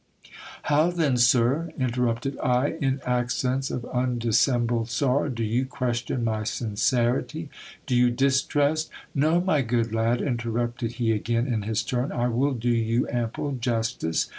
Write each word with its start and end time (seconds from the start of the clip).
How 0.63 0.89
then, 0.89 1.15
sir? 1.15 1.69
interrupted 1.77 2.35
I, 2.39 2.69
in 2.81 3.01
accents 3.05 3.69
of 3.69 3.85
undissembled 3.93 4.89
sorrow, 4.89 5.29
do 5.29 5.43
you 5.43 5.67
question 5.67 6.23
my 6.23 6.43
sincerity? 6.43 7.51
Do 7.85 7.95
you 7.95 8.09
distrust 8.09 8.89
No, 9.13 9.39
my 9.39 9.61
good 9.61 9.93
lad, 9.93 10.19
interrupted 10.19 10.93
he 10.93 11.11
again 11.11 11.45
in 11.45 11.61
his 11.61 11.83
turn, 11.83 12.11
I 12.11 12.29
will 12.29 12.53
do 12.55 12.69
you 12.69 13.07
ample 13.09 13.51
justice. 13.51 14.27